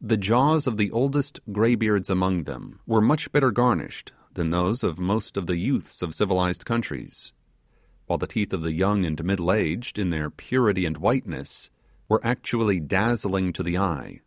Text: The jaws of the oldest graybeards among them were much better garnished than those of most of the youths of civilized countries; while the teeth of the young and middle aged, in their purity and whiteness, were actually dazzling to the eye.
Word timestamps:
The 0.00 0.16
jaws 0.16 0.66
of 0.66 0.78
the 0.78 0.90
oldest 0.90 1.38
graybeards 1.52 2.08
among 2.08 2.44
them 2.44 2.80
were 2.86 3.02
much 3.02 3.30
better 3.30 3.50
garnished 3.50 4.10
than 4.32 4.48
those 4.48 4.82
of 4.82 4.98
most 4.98 5.36
of 5.36 5.46
the 5.46 5.58
youths 5.58 6.00
of 6.00 6.14
civilized 6.14 6.64
countries; 6.64 7.34
while 8.06 8.16
the 8.16 8.26
teeth 8.26 8.54
of 8.54 8.62
the 8.62 8.72
young 8.72 9.04
and 9.04 9.22
middle 9.22 9.52
aged, 9.52 9.98
in 9.98 10.08
their 10.08 10.30
purity 10.30 10.86
and 10.86 10.96
whiteness, 10.96 11.70
were 12.08 12.24
actually 12.26 12.80
dazzling 12.80 13.52
to 13.52 13.62
the 13.62 13.76
eye. 13.76 14.22